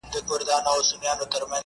کاروان 0.27 0.65
تېرېږي، 0.65 0.89
سپي 0.89 1.07
غپېږي. 1.19 1.57